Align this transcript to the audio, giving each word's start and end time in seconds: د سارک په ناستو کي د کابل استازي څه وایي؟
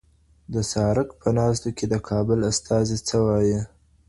د 0.53 0.55
سارک 0.71 1.09
په 1.21 1.29
ناستو 1.37 1.69
کي 1.77 1.85
د 1.89 1.95
کابل 2.09 2.39
استازي 2.51 2.97
څه 3.07 3.17
وایي؟ 3.25 3.59